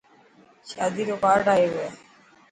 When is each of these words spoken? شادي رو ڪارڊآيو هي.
شادي 0.69 1.03
رو 1.09 1.15
ڪارڊآيو 1.23 1.71
هي. 1.81 1.89